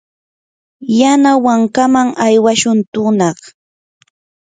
yanawankaman 0.99 2.07
aywashun 2.25 2.79
tunaq. 2.93 3.39